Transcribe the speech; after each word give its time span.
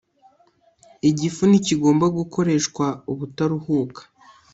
Igifu 1.09 1.41
ntikigomba 1.49 2.05
gukoreshwa 2.17 2.85
ubutaruhuka 3.11 4.01